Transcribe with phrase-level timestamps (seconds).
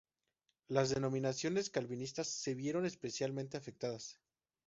[0.67, 4.19] Las denominaciones calvinistas se vieron especialmente afectadas.